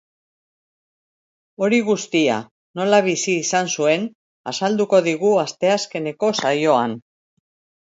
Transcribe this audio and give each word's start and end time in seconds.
Hori 1.65 1.81
guztia 1.89 2.37
nola 2.81 3.03
bizi 3.09 3.37
izan 3.43 3.71
zuen 3.75 4.09
azalduko 4.55 5.05
digu 5.11 5.37
asteazkeneko 5.45 6.35
saioan. 6.43 6.99